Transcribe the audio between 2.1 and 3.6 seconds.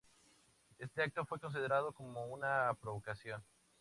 una provocación.